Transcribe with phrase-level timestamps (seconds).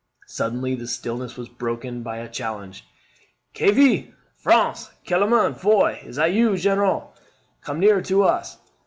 [0.25, 2.87] Suddenly the stillness was broken by a challenge,
[3.53, 7.13] 'QUI VIVE?' 'France!' 'Kellerman!' 'Foy!' 'Is it you, General?
[7.61, 8.57] come nearer to us.'